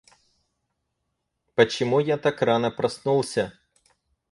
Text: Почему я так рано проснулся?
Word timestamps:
Почему 1.53 1.99
я 1.99 2.17
так 2.17 2.41
рано 2.41 2.71
проснулся? 2.71 3.53